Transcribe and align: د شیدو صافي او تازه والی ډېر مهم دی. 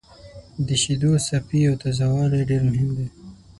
د 0.67 0.69
شیدو 0.81 1.11
صافي 1.27 1.61
او 1.69 1.75
تازه 1.81 2.05
والی 2.13 2.41
ډېر 2.49 2.61
مهم 2.69 2.89
دی. 2.97 3.07